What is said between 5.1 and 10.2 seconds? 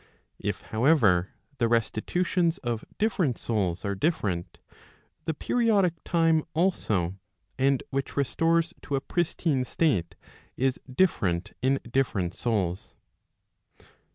the periodic time also and which restores to a pristine state,